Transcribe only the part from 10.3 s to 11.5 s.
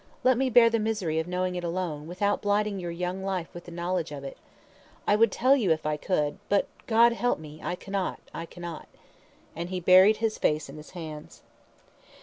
face in his hands.